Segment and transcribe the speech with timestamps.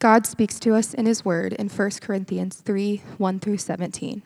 [0.00, 4.22] God speaks to us in his word in 1 Corinthians 3 1 through 17.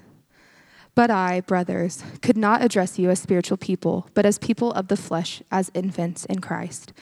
[0.95, 4.99] But I, brothers, could not address you as spiritual people, but as people of the
[4.99, 6.93] flesh, as infants in Christ.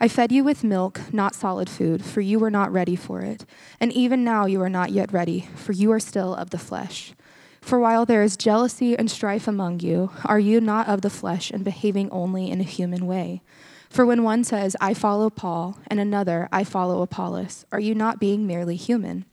[0.00, 3.44] I fed you with milk, not solid food, for you were not ready for it.
[3.78, 7.12] And even now you are not yet ready, for you are still of the flesh.
[7.60, 11.52] For while there is jealousy and strife among you, are you not of the flesh
[11.52, 13.42] and behaving only in a human way?
[13.88, 18.20] For when one says, I follow Paul, and another, I follow Apollos, are you not
[18.20, 19.24] being merely human?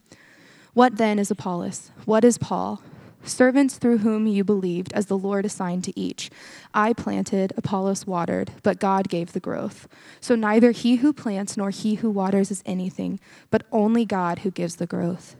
[0.73, 1.91] What then is Apollos?
[2.05, 2.81] What is Paul?
[3.23, 6.29] Servants through whom you believed, as the Lord assigned to each.
[6.73, 9.87] I planted, Apollos watered, but God gave the growth.
[10.21, 14.51] So neither he who plants nor he who waters is anything, but only God who
[14.51, 15.35] gives the growth.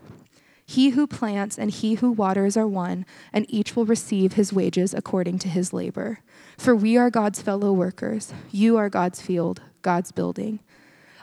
[0.66, 4.94] He who plants and he who waters are one, and each will receive his wages
[4.94, 6.20] according to his labor.
[6.58, 8.34] For we are God's fellow workers.
[8.52, 10.59] You are God's field, God's building.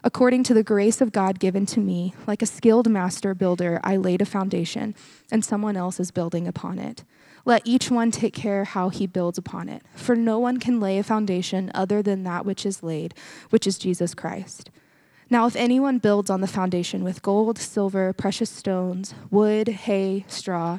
[0.05, 3.97] According to the grace of God given to me, like a skilled master builder, I
[3.97, 4.97] laid a foundation,
[5.31, 7.05] and someone else is building upon it.
[7.45, 9.83] Let each one take care how he builds upon it.
[9.95, 13.15] For no one can lay a foundation other than that which is laid,
[13.51, 14.71] which is Jesus Christ.
[15.31, 20.79] Now, if anyone builds on the foundation with gold, silver, precious stones, wood, hay, straw,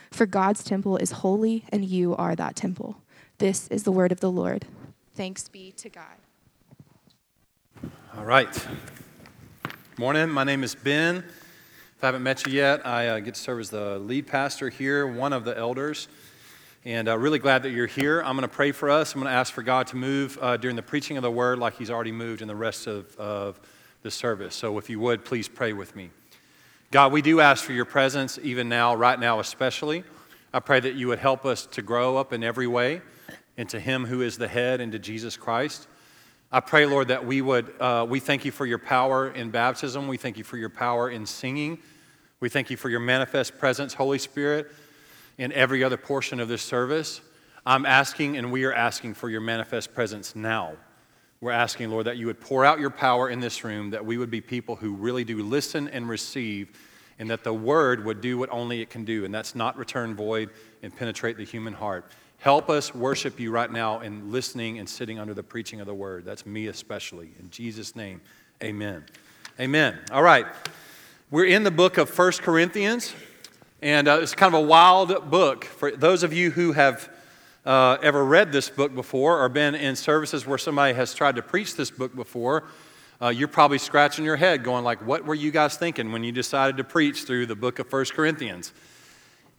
[0.11, 2.97] For God's temple is holy, and you are that temple.
[3.37, 4.65] This is the word of the Lord.
[5.15, 6.03] Thanks be to God.
[8.17, 8.67] All right.
[9.97, 10.29] Morning.
[10.29, 11.17] My name is Ben.
[11.17, 14.69] If I haven't met you yet, I uh, get to serve as the lead pastor
[14.69, 16.09] here, one of the elders.
[16.83, 18.21] And uh, really glad that you're here.
[18.21, 19.13] I'm going to pray for us.
[19.13, 21.57] I'm going to ask for God to move uh, during the preaching of the word
[21.57, 23.59] like He's already moved in the rest of, of
[24.01, 24.55] the service.
[24.55, 26.09] So if you would, please pray with me.
[26.91, 30.03] God, we do ask for your presence even now, right now especially.
[30.53, 33.01] I pray that you would help us to grow up in every way
[33.55, 35.87] into Him who is the head, into Jesus Christ.
[36.51, 40.09] I pray, Lord, that we would, uh, we thank you for your power in baptism.
[40.09, 41.79] We thank you for your power in singing.
[42.41, 44.69] We thank you for your manifest presence, Holy Spirit,
[45.37, 47.21] in every other portion of this service.
[47.65, 50.73] I'm asking, and we are asking for your manifest presence now.
[51.43, 54.19] We're asking, Lord, that you would pour out your power in this room, that we
[54.19, 56.69] would be people who really do listen and receive,
[57.17, 60.13] and that the word would do what only it can do, and that's not return
[60.13, 60.51] void
[60.83, 62.11] and penetrate the human heart.
[62.37, 65.95] Help us worship you right now in listening and sitting under the preaching of the
[65.95, 66.25] word.
[66.25, 67.31] That's me especially.
[67.39, 68.21] In Jesus' name,
[68.61, 69.03] amen.
[69.59, 69.97] Amen.
[70.11, 70.45] All right.
[71.31, 73.15] We're in the book of First Corinthians,
[73.81, 75.65] and uh, it's kind of a wild book.
[75.65, 77.09] For those of you who have
[77.65, 81.41] uh, ever read this book before or been in services where somebody has tried to
[81.41, 82.63] preach this book before,
[83.21, 86.31] uh, you're probably scratching your head going like, what were you guys thinking when you
[86.31, 88.73] decided to preach through the book of First Corinthians?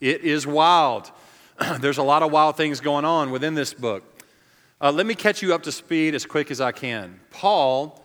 [0.00, 1.12] It is wild.
[1.80, 4.02] There's a lot of wild things going on within this book.
[4.80, 7.20] Uh, let me catch you up to speed as quick as I can.
[7.30, 8.04] Paul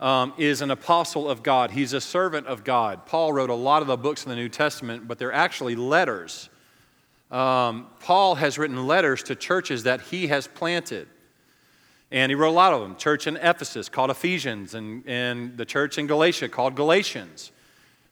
[0.00, 1.70] um, is an apostle of God.
[1.70, 3.06] He's a servant of God.
[3.06, 6.50] Paul wrote a lot of the books in the New Testament, but they're actually letters
[7.30, 11.08] um, Paul has written letters to churches that he has planted.
[12.10, 12.96] And he wrote a lot of them.
[12.96, 17.50] Church in Ephesus called Ephesians, and, and the church in Galatia called Galatians.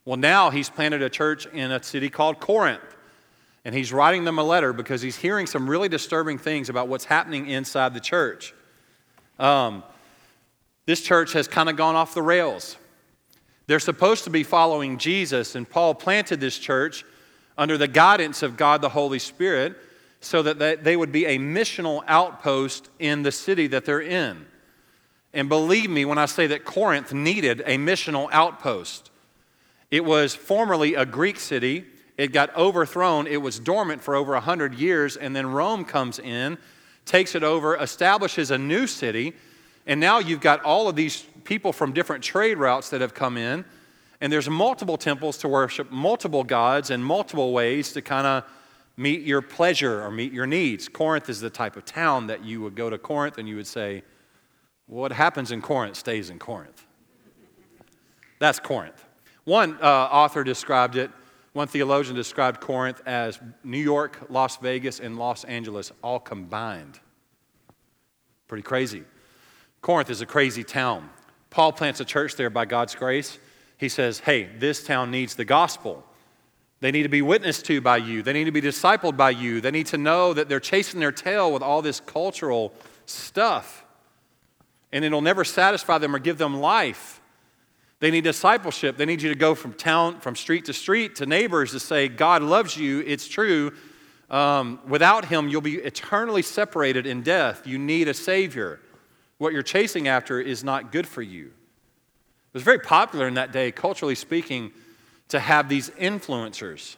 [0.05, 2.83] Well, now he's planted a church in a city called Corinth.
[3.65, 7.07] And he's writing them a letter because he's hearing some really disturbing things about what's
[7.07, 8.53] happening inside the church.
[9.39, 9.83] Um,
[10.87, 12.77] this church has kind of gone off the rails.
[13.67, 17.05] They're supposed to be following Jesus, and Paul planted this church
[17.57, 19.77] under the guidance of God the Holy Spirit
[20.21, 24.47] so that they would be a missional outpost in the city that they're in.
[25.33, 29.11] And believe me when I say that Corinth needed a missional outpost.
[29.91, 31.85] It was formerly a Greek city.
[32.17, 33.27] It got overthrown.
[33.27, 35.17] It was dormant for over 100 years.
[35.17, 36.57] And then Rome comes in,
[37.05, 39.35] takes it over, establishes a new city.
[39.87, 43.37] And now you've got all of these people from different trade routes that have come
[43.37, 43.65] in
[44.20, 48.44] and there's multiple temples to worship multiple gods and multiple ways to kind of
[48.96, 50.88] meet your pleasure or meet your needs.
[50.88, 53.66] Corinth is the type of town that you would go to Corinth and you would
[53.66, 54.02] say,
[54.87, 56.87] What happens in Corinth stays in Corinth.
[58.38, 59.05] That's Corinth.
[59.44, 61.11] One uh, author described it,
[61.52, 66.99] one theologian described Corinth as New York, Las Vegas, and Los Angeles all combined.
[68.49, 69.02] Pretty crazy.
[69.81, 71.11] Corinth is a crazy town.
[71.50, 73.38] Paul plants a church there by God's grace
[73.85, 76.03] he says, hey, this town needs the gospel.
[76.81, 78.23] They need to be witnessed to by you.
[78.23, 79.61] They need to be discipled by you.
[79.61, 82.73] They need to know that they're chasing their tail with all this cultural
[83.05, 83.85] stuff.
[84.91, 87.21] And it'll never satisfy them or give them life.
[88.01, 88.97] They need discipleship.
[88.97, 92.09] They need you to go from town, from street to street to neighbors to say,
[92.09, 93.01] God loves you.
[93.01, 93.73] It's true.
[94.31, 97.67] Um, without him, you'll be eternally separated in death.
[97.67, 98.81] You need a Savior.
[99.37, 101.53] What you're chasing after is not good for you.
[102.55, 104.71] It was very popular in that day, culturally speaking,
[105.27, 106.95] to have these influencers.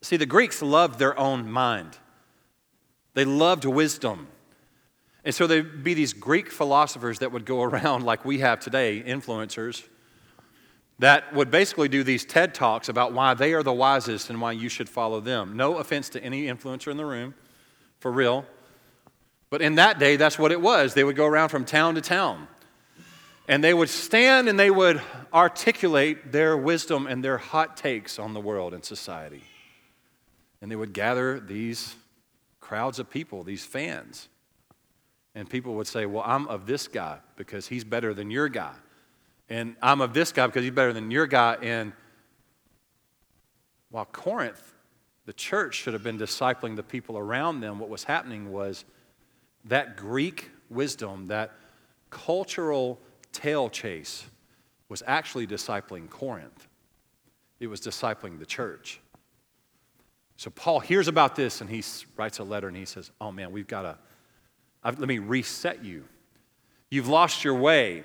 [0.00, 1.98] See, the Greeks loved their own mind,
[3.14, 4.28] they loved wisdom.
[5.24, 9.02] And so there'd be these Greek philosophers that would go around, like we have today,
[9.02, 9.82] influencers,
[11.00, 14.52] that would basically do these TED Talks about why they are the wisest and why
[14.52, 15.56] you should follow them.
[15.56, 17.34] No offense to any influencer in the room,
[17.98, 18.44] for real.
[19.50, 20.94] But in that day, that's what it was.
[20.94, 22.46] They would go around from town to town.
[23.46, 25.02] And they would stand and they would
[25.32, 29.44] articulate their wisdom and their hot takes on the world and society.
[30.62, 31.94] And they would gather these
[32.60, 34.28] crowds of people, these fans.
[35.34, 38.72] And people would say, Well, I'm of this guy because he's better than your guy.
[39.50, 41.58] And I'm of this guy because he's better than your guy.
[41.60, 41.92] And
[43.90, 44.74] while Corinth,
[45.26, 48.84] the church should have been discipling the people around them, what was happening was
[49.66, 51.52] that Greek wisdom, that
[52.10, 52.98] cultural
[53.34, 54.24] tail chase,
[54.88, 56.68] was actually discipling Corinth.
[57.60, 59.00] It was discipling the church.
[60.36, 61.82] So Paul hears about this and he
[62.16, 63.98] writes a letter and he says, Oh man, we've got to,
[64.84, 66.04] let me reset you.
[66.90, 68.04] You've lost your way.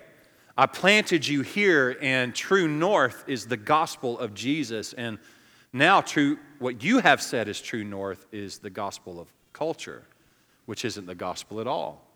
[0.57, 4.91] I planted you here, and true north is the gospel of Jesus.
[4.91, 5.17] And
[5.71, 10.03] now, true, what you have said is true north is the gospel of culture,
[10.65, 12.08] which isn't the gospel at all.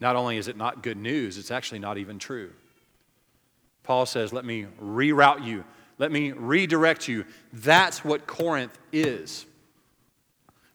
[0.00, 2.52] Not only is it not good news, it's actually not even true.
[3.82, 5.64] Paul says, Let me reroute you,
[5.98, 7.24] let me redirect you.
[7.52, 9.46] That's what Corinth is.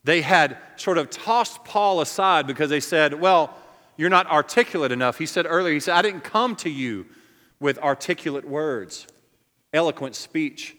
[0.03, 3.55] They had sort of tossed Paul aside because they said, Well,
[3.97, 5.17] you're not articulate enough.
[5.17, 7.05] He said earlier, He said, I didn't come to you
[7.59, 9.05] with articulate words,
[9.73, 10.75] eloquent speech.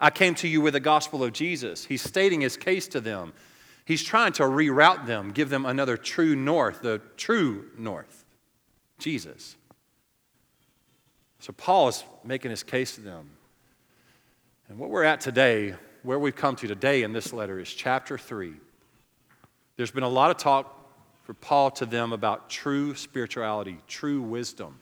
[0.00, 1.84] I came to you with the gospel of Jesus.
[1.84, 3.32] He's stating his case to them.
[3.84, 8.24] He's trying to reroute them, give them another true north, the true north,
[8.98, 9.56] Jesus.
[11.38, 13.28] So Paul is making his case to them.
[14.68, 18.16] And what we're at today, where we've come to today in this letter, is chapter
[18.16, 18.54] 3.
[19.76, 20.80] There's been a lot of talk
[21.24, 24.78] for Paul to them about true spirituality, true wisdom,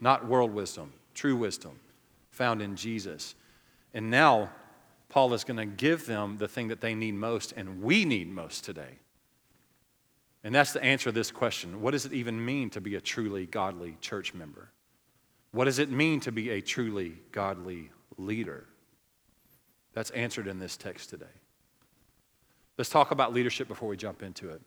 [0.00, 1.72] not world wisdom, true wisdom
[2.30, 3.34] found in Jesus.
[3.92, 4.50] And now
[5.12, 8.30] Paul is going to give them the thing that they need most and we need
[8.30, 8.98] most today.
[10.42, 13.00] And that's the answer to this question What does it even mean to be a
[13.00, 14.70] truly godly church member?
[15.50, 18.64] What does it mean to be a truly godly leader?
[19.92, 21.26] That's answered in this text today.
[22.78, 24.62] Let's talk about leadership before we jump into it.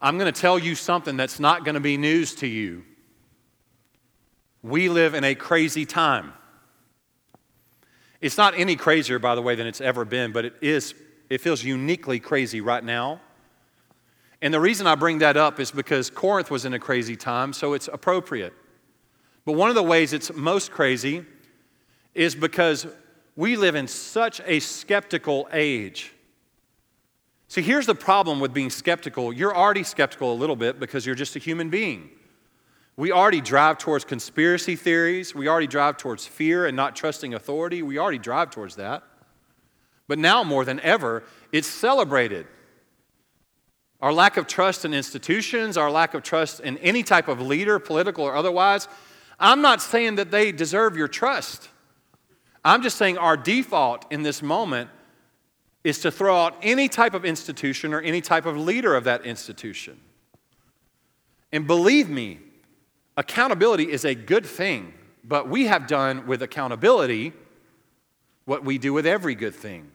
[0.00, 2.84] I'm going to tell you something that's not going to be news to you.
[4.62, 6.32] We live in a crazy time.
[8.20, 10.94] It's not any crazier, by the way, than it's ever been, but it is,
[11.28, 13.20] it feels uniquely crazy right now.
[14.42, 17.52] And the reason I bring that up is because Corinth was in a crazy time,
[17.52, 18.54] so it's appropriate.
[19.44, 21.24] But one of the ways it's most crazy
[22.14, 22.86] is because
[23.36, 26.12] we live in such a skeptical age.
[27.48, 29.32] See, here's the problem with being skeptical.
[29.32, 32.10] You're already skeptical a little bit because you're just a human being.
[33.00, 35.34] We already drive towards conspiracy theories.
[35.34, 37.82] We already drive towards fear and not trusting authority.
[37.82, 39.02] We already drive towards that.
[40.06, 42.46] But now, more than ever, it's celebrated.
[44.02, 47.78] Our lack of trust in institutions, our lack of trust in any type of leader,
[47.78, 48.86] political or otherwise.
[49.38, 51.70] I'm not saying that they deserve your trust.
[52.62, 54.90] I'm just saying our default in this moment
[55.84, 59.24] is to throw out any type of institution or any type of leader of that
[59.24, 59.98] institution.
[61.50, 62.40] And believe me,
[63.20, 67.34] accountability is a good thing, but we have done with accountability
[68.46, 69.90] what we do with every good thing.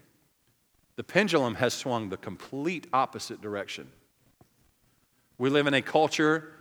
[0.95, 3.91] The pendulum has swung the complete opposite direction.
[5.39, 6.51] We live in a culture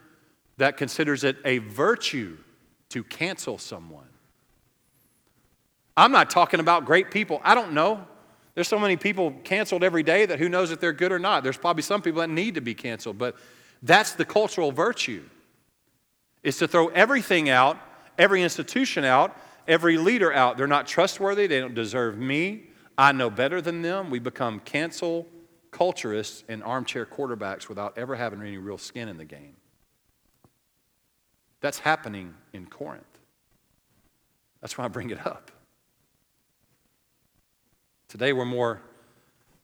[0.56, 2.38] that considers it a virtue
[2.88, 4.09] to cancel someone.
[5.99, 7.42] I'm not talking about great people.
[7.44, 8.06] I don't know.
[8.54, 11.42] There's so many people canceled every day that who knows if they're good or not.
[11.42, 13.37] There's probably some people that need to be canceled, but
[13.83, 15.25] that's the cultural virtue.
[16.44, 17.78] Is to throw everything out,
[18.16, 19.36] every institution out,
[19.66, 20.56] every leader out.
[20.56, 22.68] They're not trustworthy, they don't deserve me.
[22.96, 24.10] I know better than them.
[24.10, 25.26] We become cancel
[25.72, 29.56] culturists and armchair quarterbacks without ever having any real skin in the game.
[31.60, 33.04] That's happening in Corinth.
[34.60, 35.50] That's why I bring it up.
[38.08, 38.80] Today, we're more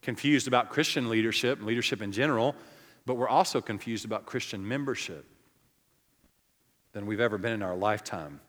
[0.03, 2.57] confused about Christian leadership and leadership in general,
[3.07, 5.25] but we're also confused about Christian membership
[6.93, 8.41] than we've ever been in our lifetime.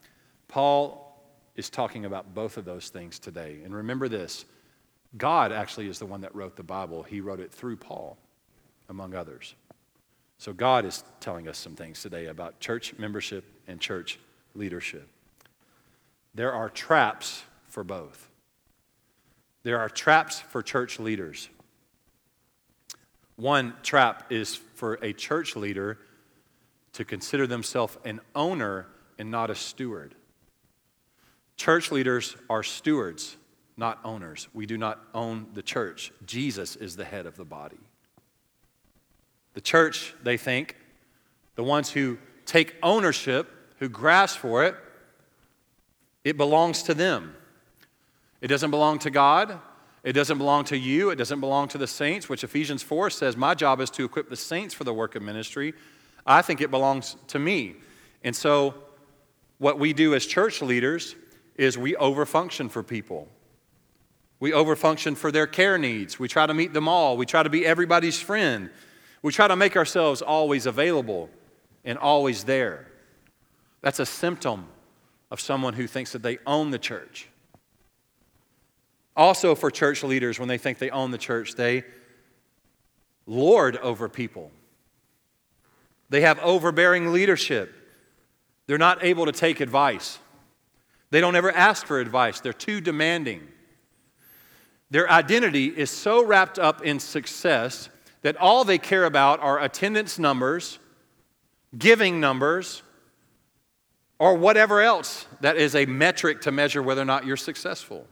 [0.48, 1.12] Paul
[1.55, 3.60] is talking about both of those things today.
[3.63, 4.45] And remember this
[5.17, 8.17] God actually is the one that wrote the Bible, He wrote it through Paul,
[8.89, 9.55] among others.
[10.38, 14.19] So God is telling us some things today about church membership and church
[14.55, 15.07] leadership.
[16.33, 18.29] There are traps for both.
[19.63, 21.50] There are traps for church leaders.
[23.36, 26.00] One trap is for a church leader
[26.93, 30.15] to consider themselves an owner and not a steward.
[31.57, 33.38] Church leaders are stewards,
[33.77, 34.48] not owners.
[34.53, 36.12] We do not own the church.
[36.25, 37.79] Jesus is the head of the body.
[39.53, 40.75] The church, they think,
[41.55, 44.75] the ones who take ownership, who grasp for it,
[46.24, 47.36] it belongs to them.
[48.41, 49.60] It doesn't belong to God.
[50.03, 51.10] It doesn't belong to you.
[51.12, 54.29] It doesn't belong to the saints, which Ephesians 4 says, My job is to equip
[54.29, 55.74] the saints for the work of ministry.
[56.25, 57.75] I think it belongs to me.
[58.24, 58.75] And so,
[59.58, 61.16] what we do as church leaders
[61.56, 63.28] is we overfunction for people.
[64.40, 66.18] We overfunction for their care needs.
[66.18, 67.16] We try to meet them all.
[67.16, 68.72] We try to be everybody's friend.
[69.22, 71.30] We try to make ourselves always available
[71.86, 72.88] and always there.
[73.82, 74.66] That's a symptom
[75.30, 77.30] of someone who thinks that they own the church.
[79.16, 81.84] Also, for church leaders, when they think they own the church, they
[83.28, 84.51] lord over people.
[86.12, 87.74] They have overbearing leadership.
[88.68, 90.20] They're not able to take advice.
[91.10, 93.48] They don't ever ask for advice, they're too demanding.
[94.91, 97.89] Their identity is so wrapped up in success
[98.24, 100.80] that all they care about are attendance numbers,
[101.77, 102.84] giving numbers,
[104.20, 108.06] or whatever else that is a metric to measure whether or not you're successful.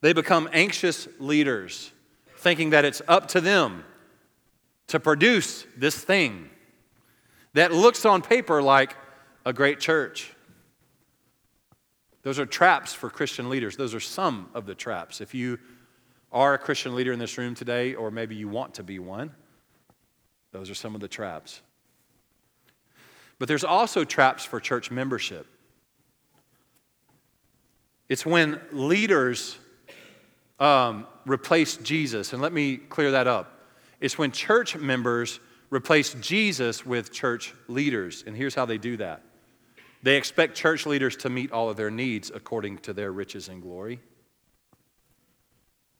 [0.00, 1.92] They become anxious leaders,
[2.38, 3.84] thinking that it's up to them
[4.90, 6.50] to produce this thing
[7.54, 8.96] that looks on paper like
[9.46, 10.34] a great church.
[12.22, 13.76] Those are traps for Christian leaders.
[13.76, 15.20] Those are some of the traps.
[15.20, 15.58] If you
[16.32, 19.30] are a Christian leader in this room today, or maybe you want to be one,
[20.52, 21.62] those are some of the traps.
[23.38, 25.46] But there's also traps for church membership.
[28.08, 29.56] It's when leaders
[30.58, 32.32] um, replace Jesus.
[32.32, 33.59] And let me clear that up.
[34.00, 35.40] It's when church members
[35.70, 38.24] replace Jesus with church leaders.
[38.26, 39.22] And here's how they do that
[40.02, 43.60] they expect church leaders to meet all of their needs according to their riches and
[43.60, 44.00] glory.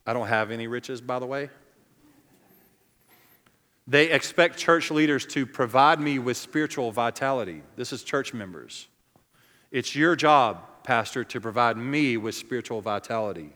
[0.07, 1.51] I don't have any riches, by the way.
[3.87, 7.63] They expect church leaders to provide me with spiritual vitality.
[7.77, 8.89] This is church members.
[9.71, 13.53] It's your job, Pastor, to provide me with spiritual vitality.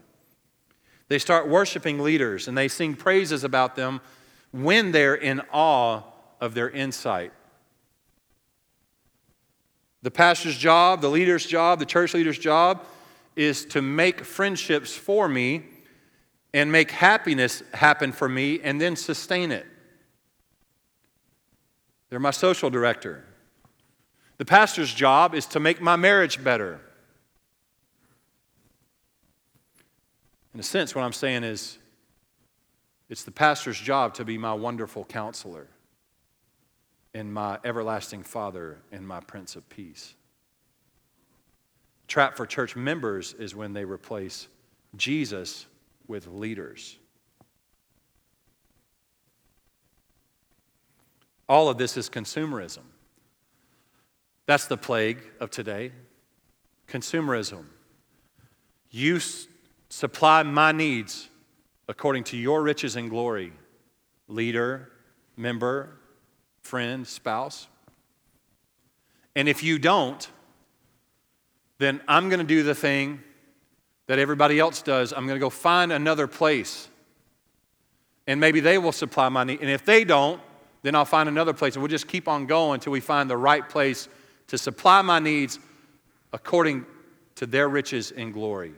[1.09, 4.01] They start worshiping leaders and they sing praises about them
[4.55, 6.01] when they're in awe
[6.41, 7.33] of their insight.
[10.03, 12.85] The pastor's job, the leader's job, the church leader's job
[13.35, 15.65] is to make friendships for me
[16.53, 19.67] and make happiness happen for me and then sustain it.
[22.09, 23.25] They're my social director.
[24.39, 26.81] The pastor's job is to make my marriage better.
[30.53, 31.79] In a sense, what I'm saying is
[33.15, 35.69] it's the pastor's job to be my wonderful counselor
[37.15, 40.17] and my everlasting Father and my Prince of Peace.
[42.09, 44.49] Trap for church members is when they replace
[44.97, 45.67] Jesus
[46.09, 46.99] with leaders.
[51.49, 52.83] All of this is consumerism.
[54.47, 55.93] That's the plague of today.
[56.89, 57.67] Consumerism.
[58.91, 59.21] You
[59.95, 61.29] Supply my needs
[61.89, 63.53] according to your riches and glory,
[64.29, 64.91] leader,
[65.37, 65.97] member,
[66.63, 67.67] friend, spouse.
[69.37, 70.29] And if you don't,
[71.79, 73.21] then I'm going to do the thing
[74.07, 75.13] that everybody else does.
[75.13, 76.89] I'm going to go find another place.
[78.27, 79.61] And maybe they will supply my need.
[79.61, 80.41] And if they don't,
[80.83, 81.75] then I'll find another place.
[81.75, 84.09] And we'll just keep on going until we find the right place
[84.49, 85.59] to supply my needs
[86.33, 86.87] according
[87.37, 88.75] to their riches and glory.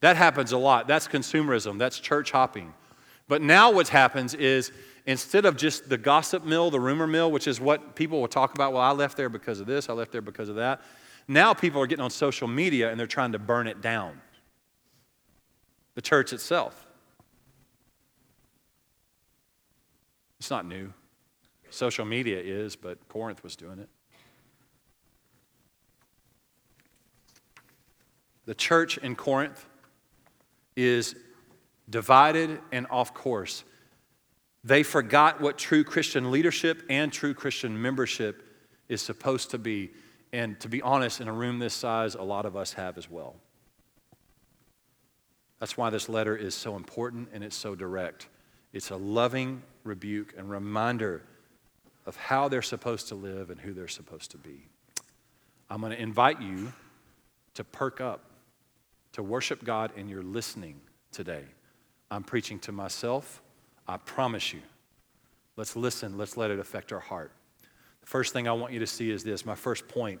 [0.00, 0.86] That happens a lot.
[0.86, 2.74] That's consumerism, that's church hopping.
[3.28, 4.70] But now what happens is
[5.06, 8.54] instead of just the gossip mill, the rumor mill, which is what people will talk
[8.54, 10.82] about, well, I left there because of this, I left there because of that.
[11.28, 14.20] Now people are getting on social media and they're trying to burn it down.
[15.94, 16.86] The church itself.
[20.38, 20.92] It's not new.
[21.70, 23.88] Social media is, but Corinth was doing it.
[28.44, 29.66] The church in Corinth
[30.76, 31.16] is
[31.88, 33.64] divided and off course.
[34.62, 38.42] They forgot what true Christian leadership and true Christian membership
[38.88, 39.90] is supposed to be.
[40.32, 43.10] And to be honest, in a room this size, a lot of us have as
[43.10, 43.36] well.
[45.60, 48.28] That's why this letter is so important and it's so direct.
[48.72, 51.22] It's a loving rebuke and reminder
[52.04, 54.68] of how they're supposed to live and who they're supposed to be.
[55.70, 56.72] I'm going to invite you
[57.54, 58.25] to perk up,
[59.16, 60.78] to worship God in your listening
[61.10, 61.44] today.
[62.10, 63.40] I'm preaching to myself.
[63.88, 64.60] I promise you.
[65.56, 66.18] Let's listen.
[66.18, 67.32] Let's let it affect our heart.
[68.02, 70.20] The first thing I want you to see is this my first point.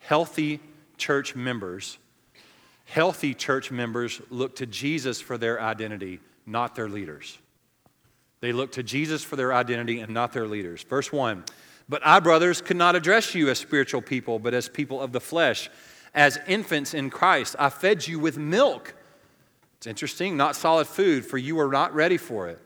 [0.00, 0.58] Healthy
[0.96, 1.96] church members,
[2.86, 7.38] healthy church members look to Jesus for their identity, not their leaders.
[8.40, 10.82] They look to Jesus for their identity and not their leaders.
[10.82, 11.44] Verse 1
[11.88, 15.20] But I, brothers, could not address you as spiritual people, but as people of the
[15.20, 15.70] flesh,
[16.14, 17.56] as infants in Christ.
[17.58, 18.94] I fed you with milk.
[19.78, 22.60] It's interesting, not solid food, for you were not ready for it.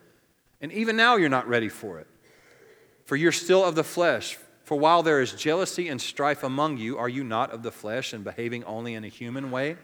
[0.60, 2.06] And even now you're not ready for it,
[3.04, 4.36] for you're still of the flesh.
[4.64, 8.12] For while there is jealousy and strife among you, are you not of the flesh
[8.12, 9.76] and behaving only in a human way?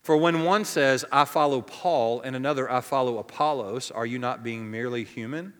[0.00, 4.42] For when one says, I follow Paul, and another, I follow Apollos, are you not
[4.42, 5.52] being merely human?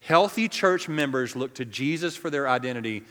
[0.00, 3.02] Healthy church members look to Jesus for their identity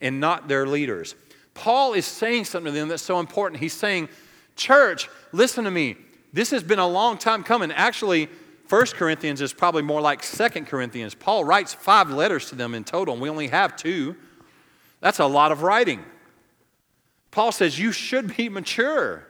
[0.00, 1.14] and not their leaders.
[1.54, 3.60] Paul is saying something to them that's so important.
[3.60, 4.08] He's saying,
[4.56, 5.96] Church, listen to me.
[6.32, 7.72] This has been a long time coming.
[7.72, 8.28] Actually,
[8.68, 11.14] 1 Corinthians is probably more like 2 Corinthians.
[11.14, 14.16] Paul writes five letters to them in total, and we only have two.
[15.00, 16.04] That's a lot of writing.
[17.30, 19.26] Paul says, You should be mature.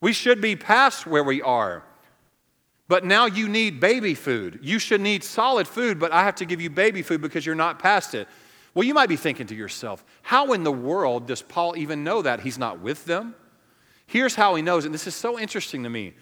[0.00, 1.84] We should be past where we are.
[2.88, 4.58] But now you need baby food.
[4.62, 7.54] You should need solid food, but I have to give you baby food because you're
[7.54, 8.26] not past it.
[8.74, 12.22] Well, you might be thinking to yourself, how in the world does Paul even know
[12.22, 12.40] that?
[12.40, 13.34] He's not with them.
[14.06, 16.14] Here's how he knows, and this is so interesting to me.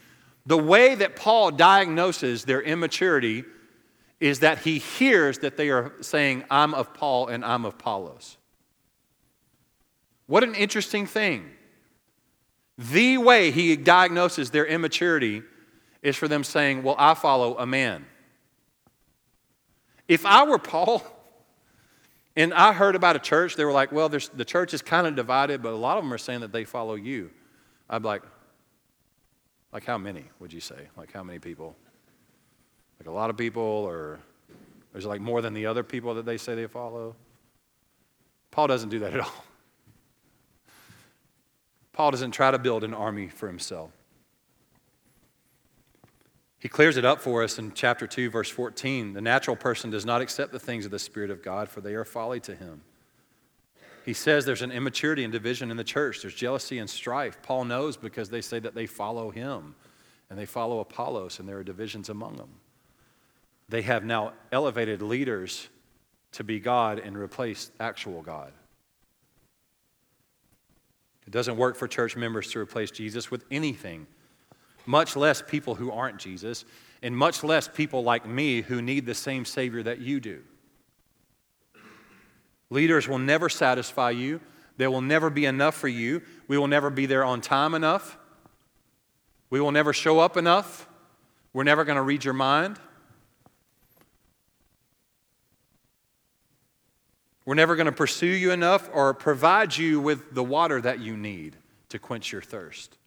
[0.46, 3.44] The way that Paul diagnoses their immaturity
[4.20, 8.36] is that he hears that they are saying, I'm of Paul and I'm of Apollos.
[10.26, 11.50] What an interesting thing.
[12.76, 15.42] The way he diagnoses their immaturity
[16.02, 18.06] is for them saying, Well, I follow a man.
[20.06, 21.02] If I were Paul
[22.38, 25.16] and I heard about a church, they were like, Well, the church is kind of
[25.16, 27.30] divided, but a lot of them are saying that they follow you.
[27.90, 28.22] Be like,
[29.72, 30.88] Like how many would you say?
[30.96, 31.74] Like how many people?
[33.00, 34.20] Like a lot of people, or
[34.92, 37.16] there's like more than the other people that they say they follow?
[38.52, 39.44] Paul doesn't do that at all.
[41.92, 43.90] Paul doesn't try to build an army for himself.
[46.58, 49.12] He clears it up for us in chapter 2, verse 14.
[49.12, 51.94] The natural person does not accept the things of the Spirit of God, for they
[51.94, 52.82] are folly to him.
[54.04, 57.42] He says there's an immaturity and division in the church, there's jealousy and strife.
[57.42, 59.74] Paul knows because they say that they follow him
[60.30, 62.50] and they follow Apollos, and there are divisions among them.
[63.68, 65.68] They have now elevated leaders
[66.32, 68.52] to be God and replaced actual God.
[71.26, 74.06] It doesn't work for church members to replace Jesus with anything,
[74.88, 76.64] much less people who aren't Jesus,
[77.02, 80.42] and much less people like me who need the same Savior that you do.
[82.70, 84.40] Leaders will never satisfy you.
[84.78, 86.22] There will never be enough for you.
[86.48, 88.16] We will never be there on time enough.
[89.50, 90.88] We will never show up enough.
[91.52, 92.78] We're never going to read your mind.
[97.44, 101.16] We're never going to pursue you enough or provide you with the water that you
[101.16, 101.56] need
[101.90, 102.97] to quench your thirst.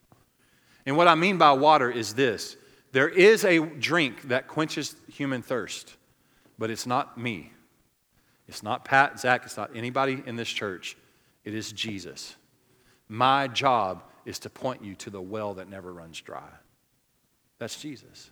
[0.86, 2.58] And what I mean by water is this
[2.92, 5.96] there is a drink that quenches human thirst,
[6.58, 7.52] but it's not me.
[8.48, 10.98] It's not Pat, Zach, it's not anybody in this church.
[11.46, 12.36] It is Jesus.
[13.08, 16.50] My job is to point you to the well that never runs dry.
[17.60, 18.30] That's Jesus.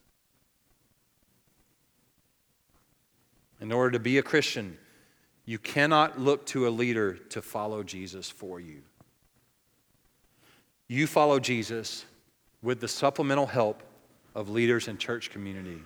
[3.61, 4.77] In order to be a Christian,
[5.45, 8.81] you cannot look to a leader to follow Jesus for you.
[10.87, 12.05] You follow Jesus
[12.61, 13.83] with the supplemental help
[14.35, 15.81] of leaders in church community,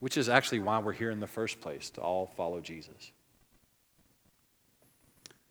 [0.00, 3.12] which is actually why we're here in the first place, to all follow Jesus.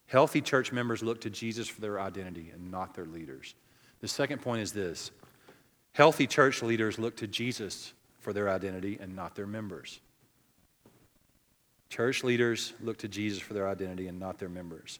[0.08, 3.56] Healthy church members look to Jesus for their identity and not their leaders.
[4.00, 5.12] The second point is this
[5.94, 10.00] healthy church leaders look to Jesus for their identity and not their members.
[11.90, 15.00] Church leaders look to Jesus for their identity and not their members.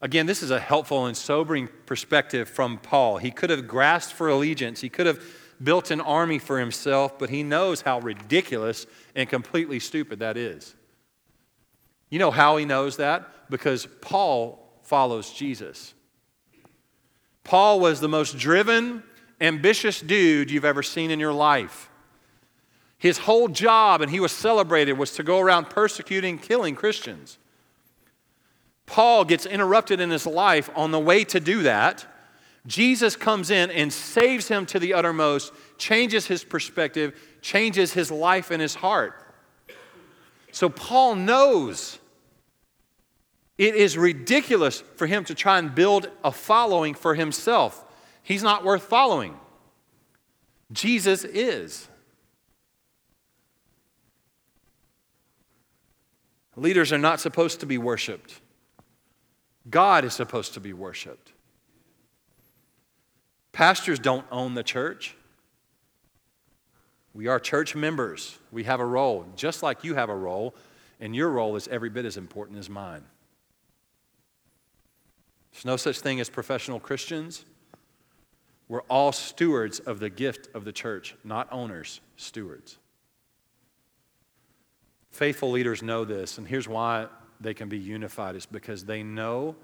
[0.00, 3.18] Again, this is a helpful and sobering perspective from Paul.
[3.18, 5.22] He could have grasped for allegiance, he could have
[5.62, 10.76] built an army for himself, but he knows how ridiculous and completely stupid that is.
[12.10, 13.50] You know how he knows that?
[13.50, 15.94] Because Paul follows Jesus.
[17.42, 19.02] Paul was the most driven,
[19.40, 21.90] ambitious dude you've ever seen in your life.
[22.98, 27.38] His whole job, and he was celebrated, was to go around persecuting, killing Christians.
[28.88, 32.06] Paul gets interrupted in his life on the way to do that.
[32.66, 38.50] Jesus comes in and saves him to the uttermost, changes his perspective, changes his life
[38.50, 39.22] and his heart.
[40.52, 41.98] So Paul knows
[43.58, 47.84] it is ridiculous for him to try and build a following for himself.
[48.22, 49.38] He's not worth following.
[50.72, 51.88] Jesus is.
[56.56, 58.40] Leaders are not supposed to be worshiped.
[59.68, 61.32] God is supposed to be worshiped.
[63.52, 65.16] Pastors don't own the church.
[67.12, 68.38] We are church members.
[68.52, 70.54] We have a role, just like you have a role,
[71.00, 73.02] and your role is every bit as important as mine.
[75.52, 77.44] There's no such thing as professional Christians.
[78.68, 82.78] We're all stewards of the gift of the church, not owners, stewards.
[85.10, 87.08] Faithful leaders know this, and here's why
[87.40, 89.56] they can be unified is because they know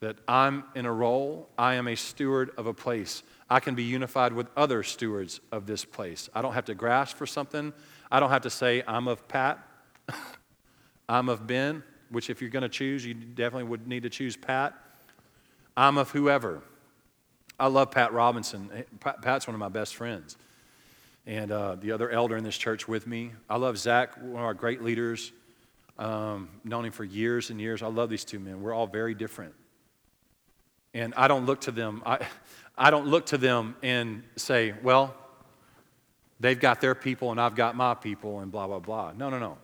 [0.00, 3.22] that I'm in a role, I am a steward of a place.
[3.50, 6.30] I can be unified with other stewards of this place.
[6.34, 7.72] I don't have to grasp for something.
[8.10, 9.58] I don't have to say, I'm of Pat,
[11.08, 14.36] I'm of Ben, which if you're going to choose, you definitely would need to choose
[14.36, 14.74] Pat.
[15.76, 16.62] I'm of whoever.
[17.58, 18.70] I love Pat Robinson.
[19.00, 20.36] Pat's one of my best friends.
[21.26, 23.32] And uh, the other elder in this church with me.
[23.50, 25.30] I love Zach, one of our great leaders.
[26.00, 27.82] Um, known him for years and years.
[27.82, 28.62] I love these two men.
[28.62, 29.52] We're all very different.
[30.94, 32.26] And I don't look to them, I,
[32.76, 35.14] I don't look to them and say, well,
[36.40, 39.12] they've got their people and I've got my people and blah, blah, blah.
[39.14, 39.58] No, no, no.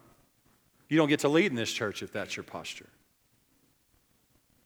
[0.90, 2.90] You don't get to lead in this church if that's your posture.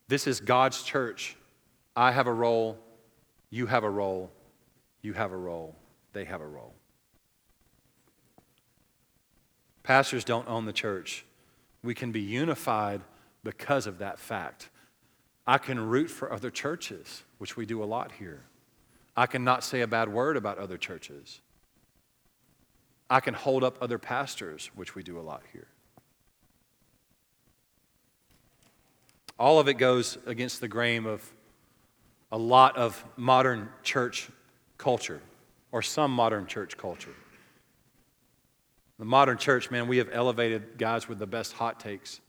[0.09, 1.37] This is God's church.
[1.95, 2.79] I have a role,
[3.49, 4.33] you have a role,
[5.03, 5.77] you have a role,
[6.15, 6.75] they have a role.
[9.85, 11.25] Pastors don't own the church.
[11.83, 13.01] We can be unified
[13.43, 14.69] because of that fact.
[15.47, 18.43] I can root for other churches, which we do a lot here.
[19.16, 21.40] I can not say a bad word about other churches.
[23.09, 25.66] I can hold up other pastors, which we do a lot here.
[29.38, 31.33] All of it goes against the grain of
[32.31, 34.29] a lot of modern church
[34.79, 35.21] culture,
[35.73, 37.14] or some modern church culture.
[39.01, 42.21] The modern church, man, we have elevated guys with the best hot takes.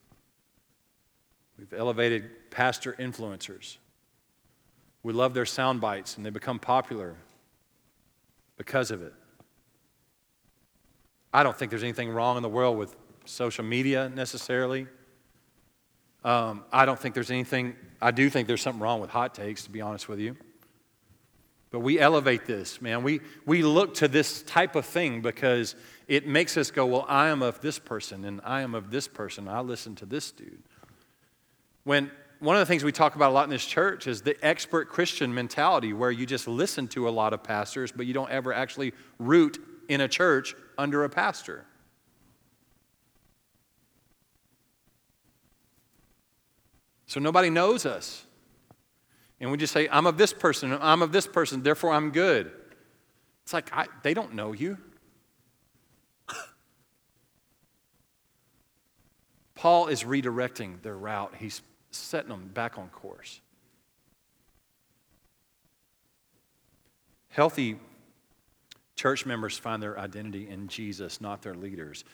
[1.60, 3.76] We've elevated pastor influencers.
[5.04, 7.18] We love their sound bites, and they become popular
[8.56, 9.14] because of it.
[11.34, 14.88] I don't think there's anything wrong in the world with social media necessarily.
[16.24, 19.66] Um, I don't think there's anything, I do think there's something wrong with hot takes,
[19.66, 20.38] to be honest with you.
[21.72, 23.02] But we elevate this, man.
[23.02, 25.76] We, we look to this type of thing because
[26.12, 29.08] it makes us go, well, I am of this person and I am of this
[29.08, 29.48] person.
[29.48, 30.62] I listen to this dude.
[31.86, 34.36] When one of the things we talk about a lot in this church is the
[34.46, 38.30] expert Christian mentality where you just listen to a lot of pastors, but you don't
[38.30, 41.64] ever actually root in a church under a pastor.
[47.06, 48.26] So nobody knows us.
[49.40, 52.52] And we just say, I'm of this person, I'm of this person, therefore I'm good.
[53.44, 54.78] It's like, I, they don't know you.
[59.62, 63.42] Paul is redirecting their route, he's setting them back on course.
[67.30, 67.78] Healthy
[68.96, 72.06] church members find their identity in Jesus, not their leaders.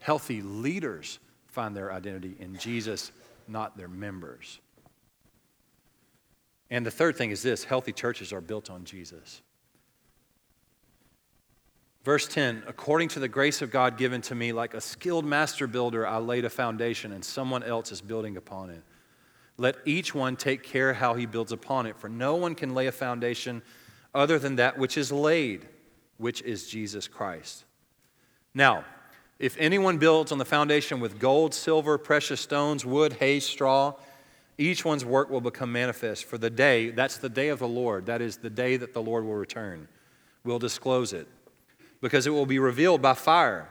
[0.00, 3.12] Healthy leaders find their identity in Jesus,
[3.46, 4.60] not their members.
[6.70, 9.42] And the third thing is this healthy churches are built on Jesus.
[12.04, 15.66] Verse 10 According to the grace of God given to me, like a skilled master
[15.66, 18.82] builder, I laid a foundation, and someone else is building upon it.
[19.56, 22.86] Let each one take care how he builds upon it, for no one can lay
[22.86, 23.62] a foundation
[24.14, 25.66] other than that which is laid,
[26.18, 27.64] which is Jesus Christ.
[28.52, 28.84] Now,
[29.38, 33.94] if anyone builds on the foundation with gold, silver, precious stones, wood, hay, straw,
[34.58, 38.06] each one's work will become manifest for the day, that's the day of the Lord,
[38.06, 39.88] that is the day that the Lord will return.
[40.44, 41.26] We'll disclose it
[42.04, 43.66] because it will be revealed by fire,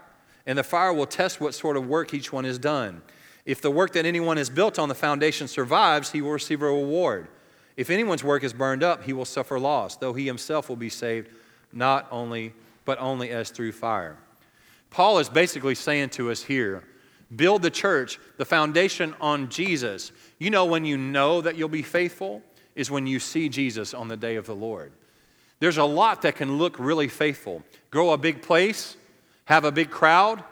[0.47, 2.99] and the fire will test what sort of work each one has done.
[3.45, 6.65] If the work that anyone has built on the foundation survives, he will receive a
[6.65, 7.27] reward.
[7.77, 10.89] If anyone's work is burned up, he will suffer loss, though he himself will be
[10.89, 11.29] saved,
[11.71, 12.53] not only,
[12.85, 14.17] but only as through fire.
[14.89, 16.83] Paul is basically saying to us here
[17.35, 20.11] build the church, the foundation on Jesus.
[20.39, 22.41] You know, when you know that you'll be faithful,
[22.73, 24.91] is when you see Jesus on the day of the Lord.
[25.63, 27.63] There's a lot that can look really faithful.
[27.89, 28.97] Grow a big place,
[29.45, 30.43] have a big crowd,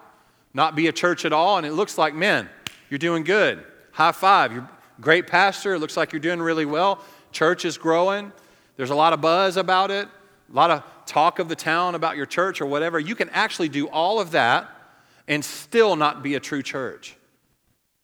[0.53, 2.47] not be a church at all, and it looks like, man,
[2.89, 3.61] you're doing good.
[3.91, 4.53] High five.
[4.53, 4.69] You're
[5.01, 5.73] great pastor.
[5.73, 7.03] It looks like you're doing really well.
[7.33, 8.31] Church is growing.
[8.77, 10.07] There's a lot of buzz about it,
[10.49, 12.97] a lot of talk of the town about your church or whatever.
[12.97, 14.69] You can actually do all of that
[15.27, 17.17] and still not be a true church,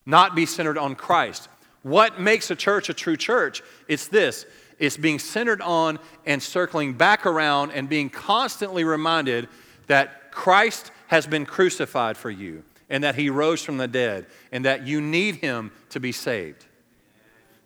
[0.06, 1.48] not be centered on Christ.
[1.84, 3.64] What makes a church a true church?
[3.88, 4.46] It's this
[4.80, 9.48] it's being centered on and circling back around and being constantly reminded
[9.88, 14.66] that Christ has been crucified for you and that he rose from the dead and
[14.66, 16.66] that you need him to be saved.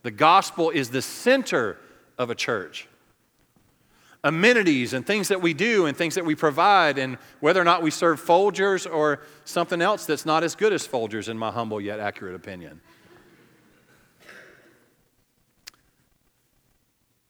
[0.04, 1.78] The gospel is the center
[2.18, 2.88] of a church.
[4.24, 7.82] Amenities and things that we do and things that we provide, and whether or not
[7.82, 11.82] we serve Folgers or something else that's not as good as Folgers, in my humble
[11.82, 12.82] yet accurate opinion.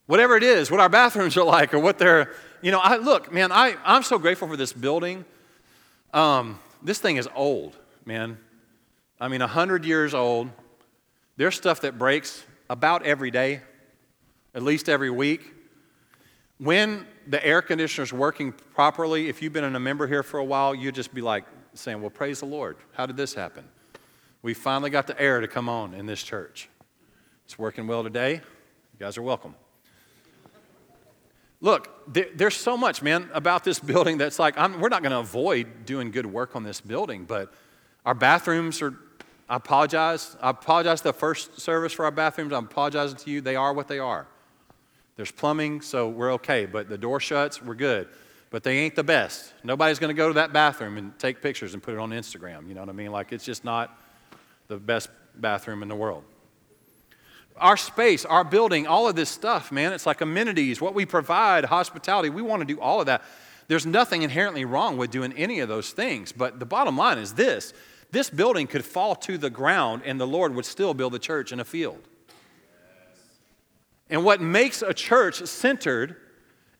[0.08, 3.32] Whatever it is, what our bathrooms are like, or what they're, you know, I look,
[3.32, 5.26] man, I, I'm so grateful for this building.
[6.14, 8.38] Um, this thing is old, man.
[9.20, 10.50] I mean, 100 years old.
[11.38, 13.62] There's stuff that breaks about every day,
[14.54, 15.54] at least every week.
[16.58, 20.76] When the air conditioner's working properly, if you've been a member here for a while,
[20.76, 22.78] you just be like saying, Well, praise the Lord.
[22.94, 23.64] How did this happen?
[24.42, 26.70] We finally got the air to come on in this church.
[27.46, 28.34] It's working well today.
[28.34, 29.56] You guys are welcome.
[31.62, 35.12] Look, there, there's so much, man, about this building that's like, I'm, we're not going
[35.12, 37.54] to avoid doing good work on this building, but
[38.06, 38.96] our bathrooms are,
[39.48, 40.36] I apologize.
[40.42, 42.52] I apologize to the first service for our bathrooms.
[42.52, 43.42] I'm apologizing to you.
[43.42, 44.28] They are what they are.
[45.18, 48.08] There's plumbing, so we're okay, but the door shuts, we're good.
[48.50, 49.54] But they ain't the best.
[49.64, 52.68] Nobody's going to go to that bathroom and take pictures and put it on Instagram.
[52.68, 53.12] You know what I mean?
[53.12, 53.98] Like, it's just not
[54.68, 56.24] the best bathroom in the world
[57.58, 61.66] our space, our building, all of this stuff, man, it's like amenities, what we provide,
[61.66, 62.30] hospitality.
[62.30, 63.22] We want to do all of that.
[63.68, 66.32] There's nothing inherently wrong with doing any of those things.
[66.32, 67.74] But the bottom line is this
[68.12, 71.52] this building could fall to the ground and the Lord would still build a church
[71.52, 72.00] in a field.
[74.10, 76.18] And what makes a church centered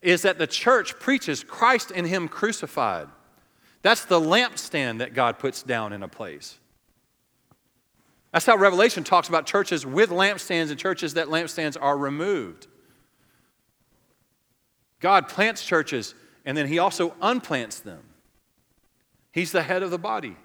[0.02, 3.08] is that the church preaches Christ and Him crucified.
[3.82, 6.60] That's the lampstand that God puts down in a place.
[8.32, 12.68] That's how Revelation talks about churches with lampstands and churches that lampstands are removed.
[15.00, 16.16] God plants churches
[16.46, 18.02] and then he also unplants them.
[19.32, 20.36] He's the head of the body.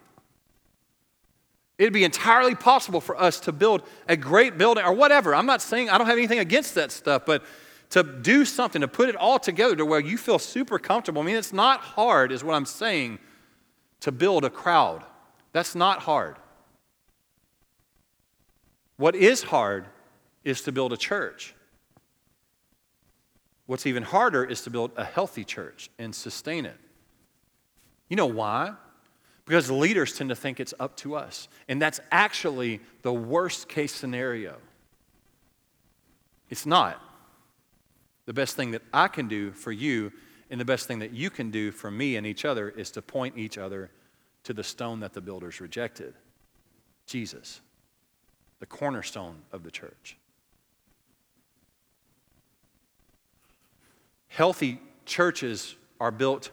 [1.79, 5.35] It'd be entirely possible for us to build a great building or whatever.
[5.35, 7.44] I'm not saying I don't have anything against that stuff, but
[7.90, 11.22] to do something, to put it all together to where you feel super comfortable.
[11.22, 13.18] I mean, it's not hard, is what I'm saying,
[14.01, 15.05] to build a crowd.
[15.53, 16.37] That's not hard.
[18.96, 19.87] What is hard
[20.44, 21.54] is to build a church.
[23.66, 26.76] What's even harder is to build a healthy church and sustain it.
[28.09, 28.74] You know why?
[29.44, 31.48] Because leaders tend to think it's up to us.
[31.68, 34.56] And that's actually the worst case scenario.
[36.48, 37.02] It's not.
[38.26, 40.12] The best thing that I can do for you
[40.50, 43.02] and the best thing that you can do for me and each other is to
[43.02, 43.90] point each other
[44.44, 46.14] to the stone that the builders rejected
[47.06, 47.61] Jesus
[48.60, 50.16] the cornerstone of the church.
[54.28, 56.50] Healthy churches are built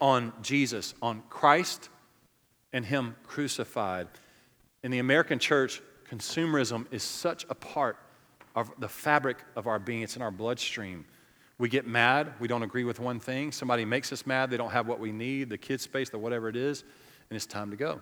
[0.00, 1.88] on Jesus, on Christ
[2.72, 4.08] and Him crucified.
[4.82, 7.96] In the American church, consumerism is such a part
[8.54, 11.04] of the fabric of our being, it's in our bloodstream.
[11.58, 14.70] We get mad, we don't agree with one thing, somebody makes us mad, they don't
[14.70, 16.82] have what we need, the kids' space, the whatever it is,
[17.30, 18.00] and it's time to go.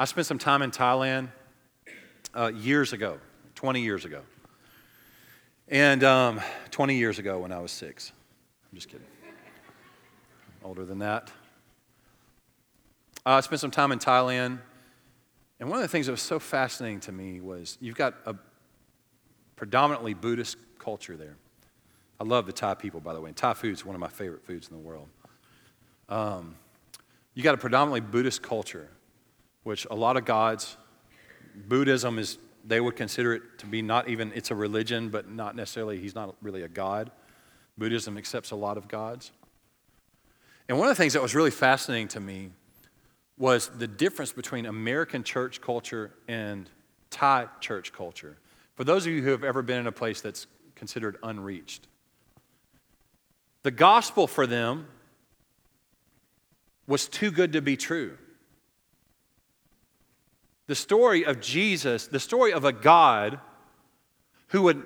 [0.00, 1.28] I spent some time in Thailand
[2.34, 3.18] uh, years ago,
[3.54, 4.22] 20 years ago.
[5.68, 8.10] And um, 20 years ago when I was six.
[8.72, 9.06] I'm just kidding.
[10.64, 11.30] Older than that.
[13.26, 14.60] Uh, I spent some time in Thailand.
[15.60, 18.34] And one of the things that was so fascinating to me was you've got a
[19.54, 21.36] predominantly Buddhist culture there.
[22.18, 23.28] I love the Thai people, by the way.
[23.28, 25.08] And Thai food is one of my favorite foods in the world.
[26.08, 26.56] Um,
[27.34, 28.88] you got a predominantly Buddhist culture
[29.70, 30.76] which a lot of gods,
[31.54, 35.54] Buddhism is, they would consider it to be not even, it's a religion, but not
[35.54, 37.12] necessarily, he's not really a god.
[37.78, 39.30] Buddhism accepts a lot of gods.
[40.68, 42.50] And one of the things that was really fascinating to me
[43.38, 46.68] was the difference between American church culture and
[47.10, 48.38] Thai church culture.
[48.74, 51.86] For those of you who have ever been in a place that's considered unreached,
[53.62, 54.88] the gospel for them
[56.88, 58.18] was too good to be true.
[60.70, 63.40] The story of Jesus, the story of a God
[64.50, 64.84] who would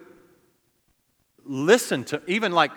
[1.45, 2.71] listen to, even like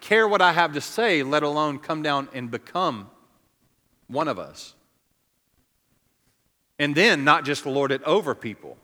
[0.00, 3.10] care what I have to say, let alone come down and become
[4.06, 4.76] one of us.
[6.78, 8.76] And then not just lord it over people,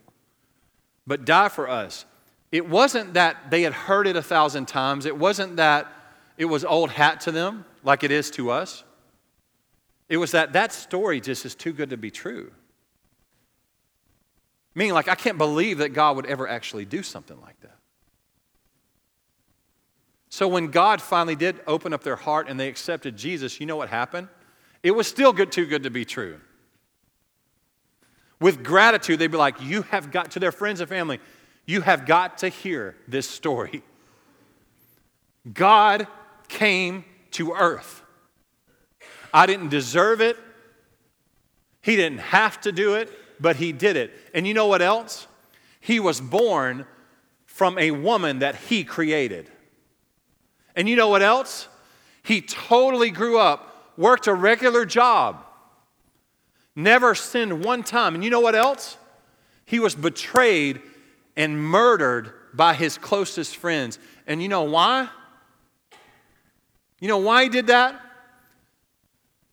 [1.07, 2.03] but die for us.
[2.51, 5.05] It wasn't that they had heard it a thousand times.
[5.05, 5.87] It wasn't that
[6.37, 8.83] it was old hat to them like it is to us.
[10.09, 12.51] It was that that story just is too good to be true.
[14.73, 17.77] Meaning, like, I can't believe that God would ever actually do something like that.
[20.29, 23.75] So when God finally did open up their heart and they accepted Jesus, you know
[23.75, 24.29] what happened?
[24.81, 26.39] It was still good, too good to be true.
[28.39, 31.19] With gratitude, they'd be like, You have got to their friends and family,
[31.65, 33.83] you have got to hear this story.
[35.53, 36.07] God
[36.47, 38.01] came to earth.
[39.33, 40.37] I didn't deserve it.
[41.81, 43.09] He didn't have to do it,
[43.41, 44.11] but He did it.
[44.33, 45.27] And you know what else?
[45.79, 46.85] He was born
[47.45, 49.49] from a woman that He created.
[50.75, 51.67] And you know what else?
[52.23, 55.43] He totally grew up, worked a regular job,
[56.75, 58.15] never sinned one time.
[58.15, 58.97] And you know what else?
[59.65, 60.81] He was betrayed
[61.35, 63.99] and murdered by his closest friends.
[64.27, 65.09] And you know why?
[66.99, 67.99] You know why he did that?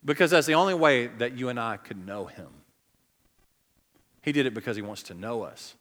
[0.04, 2.48] Because that's the only way that you and I could know him.
[4.28, 5.74] He did it because he wants to know us.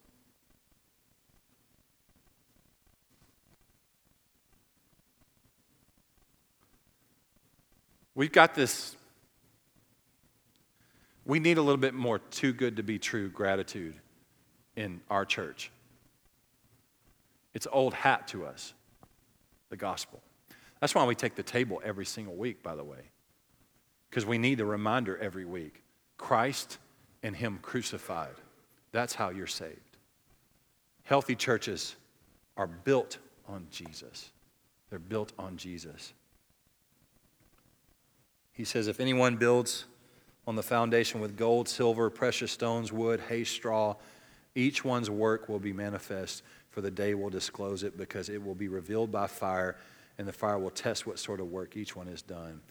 [8.15, 8.95] We've got this,
[11.25, 13.95] we need a little bit more too good to be true gratitude
[14.77, 15.69] in our church.
[17.53, 18.73] It's old hat to us,
[19.67, 20.21] the gospel.
[20.79, 23.11] That's why we take the table every single week, by the way,
[24.09, 25.83] because we need the reminder every week
[26.17, 26.77] Christ
[27.23, 28.35] and Him crucified.
[28.91, 29.97] That's how you're saved.
[31.03, 31.95] Healthy churches
[32.55, 34.31] are built on Jesus,
[34.89, 36.13] they're built on Jesus.
[38.51, 39.85] He says, If anyone builds
[40.47, 43.95] on the foundation with gold, silver, precious stones, wood, hay, straw,
[44.55, 48.55] each one's work will be manifest, for the day will disclose it, because it will
[48.55, 49.77] be revealed by fire,
[50.17, 52.61] and the fire will test what sort of work each one has done.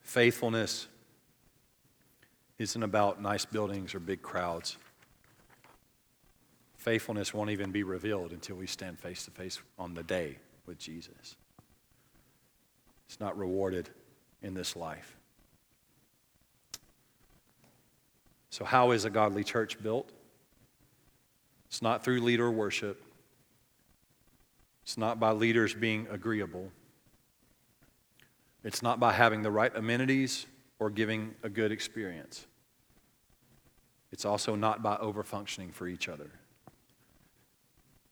[0.00, 0.88] Faithfulness
[2.58, 4.76] isn't about nice buildings or big crowds.
[6.76, 10.78] Faithfulness won't even be revealed until we stand face to face on the day with
[10.78, 11.36] Jesus.
[13.06, 13.88] It's not rewarded
[14.42, 15.16] in this life.
[18.50, 20.10] So, how is a godly church built?
[21.66, 23.02] It's not through leader worship.
[24.82, 26.72] It's not by leaders being agreeable.
[28.64, 30.46] It's not by having the right amenities
[30.78, 32.47] or giving a good experience.
[34.10, 36.30] It's also not by overfunctioning for each other.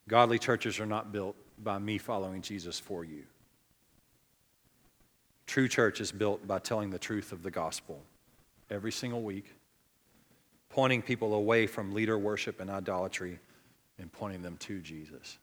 [0.09, 3.25] Godly churches are not built by me following Jesus for you.
[5.47, 8.03] True church is built by telling the truth of the gospel
[8.71, 9.55] every single week,
[10.69, 13.39] pointing people away from leader worship and idolatry,
[13.99, 15.39] and pointing them to Jesus.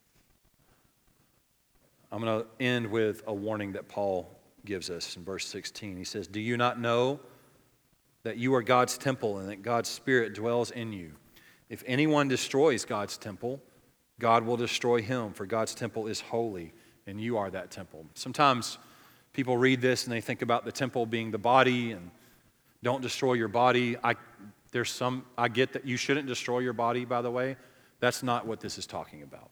[2.11, 4.29] I'm going to end with a warning that Paul
[4.65, 5.97] gives us in verse 16.
[5.97, 7.19] He says, Do you not know
[8.23, 11.11] that you are God's temple and that God's Spirit dwells in you?
[11.69, 13.61] If anyone destroys God's temple,
[14.19, 16.73] God will destroy him, for God's temple is holy,
[17.07, 18.05] and you are that temple.
[18.13, 18.77] Sometimes
[19.33, 22.11] people read this and they think about the temple being the body and
[22.83, 23.97] don't destroy your body.
[24.03, 24.15] I,
[24.71, 27.57] there's some, I get that you shouldn't destroy your body, by the way.
[27.99, 29.49] That's not what this is talking about.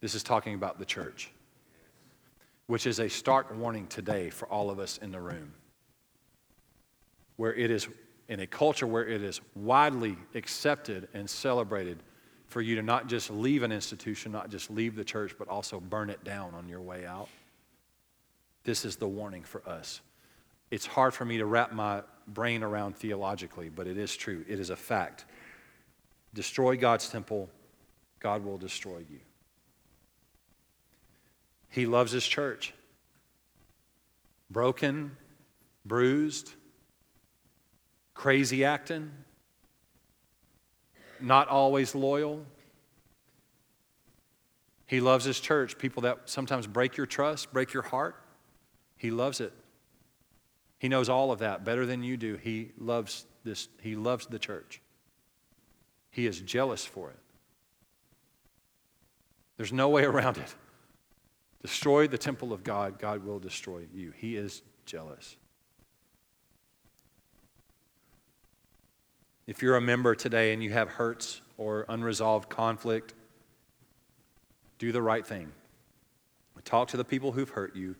[0.00, 1.30] This is talking about the church,
[2.66, 5.54] which is a stark warning today for all of us in the room.
[7.36, 7.88] Where it is,
[8.28, 11.98] in a culture where it is widely accepted and celebrated
[12.46, 15.80] for you to not just leave an institution, not just leave the church, but also
[15.80, 17.28] burn it down on your way out.
[18.64, 20.00] This is the warning for us.
[20.70, 24.44] It's hard for me to wrap my brain around theologically, but it is true.
[24.48, 25.24] It is a fact.
[26.34, 27.48] Destroy God's temple,
[28.20, 29.18] God will destroy you.
[31.68, 32.74] He loves his church.
[34.50, 35.16] Broken,
[35.84, 36.52] bruised,
[38.14, 39.10] crazy acting,
[41.20, 42.44] not always loyal.
[44.86, 48.16] He loves his church, people that sometimes break your trust, break your heart.
[48.96, 49.52] He loves it.
[50.78, 52.36] He knows all of that better than you do.
[52.36, 54.80] He loves this, he loves the church.
[56.10, 57.18] He is jealous for it.
[59.56, 60.54] There's no way around it.
[61.62, 64.12] Destroy the temple of God, God will destroy you.
[64.16, 65.36] He is jealous.
[69.46, 73.14] If you're a member today and you have hurts or unresolved conflict,
[74.78, 75.52] do the right thing.
[76.64, 77.96] Talk to the people who've hurt you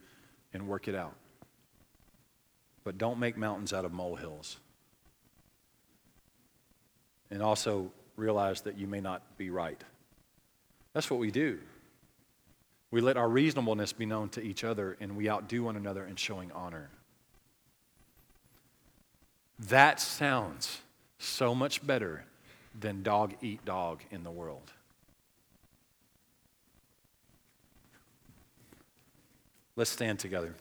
[0.52, 1.14] and work it out.
[2.84, 4.58] But don't make mountains out of molehills.
[7.30, 9.82] And also realize that you may not be right.
[10.92, 11.58] That's what we do.
[12.90, 16.16] We let our reasonableness be known to each other and we outdo one another in
[16.16, 16.90] showing honor.
[19.58, 20.82] That sounds
[21.22, 22.24] so much better
[22.78, 24.72] than dog eat dog in the world.
[29.76, 30.54] Let's stand together.